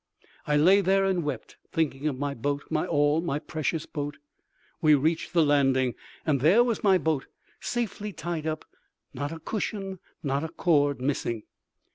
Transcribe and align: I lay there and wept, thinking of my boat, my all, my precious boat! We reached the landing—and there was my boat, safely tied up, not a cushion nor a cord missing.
I 0.47 0.57
lay 0.57 0.81
there 0.81 1.05
and 1.05 1.23
wept, 1.23 1.57
thinking 1.71 2.07
of 2.07 2.17
my 2.17 2.33
boat, 2.33 2.63
my 2.71 2.87
all, 2.87 3.21
my 3.21 3.37
precious 3.37 3.85
boat! 3.85 4.17
We 4.81 4.95
reached 4.95 5.31
the 5.31 5.45
landing—and 5.45 6.41
there 6.41 6.63
was 6.63 6.83
my 6.83 6.97
boat, 6.97 7.27
safely 7.59 8.11
tied 8.11 8.47
up, 8.47 8.65
not 9.13 9.31
a 9.31 9.37
cushion 9.39 9.99
nor 10.23 10.43
a 10.43 10.49
cord 10.49 10.99
missing. 11.01 11.43